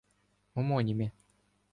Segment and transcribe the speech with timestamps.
[0.55, 1.11] Омоніми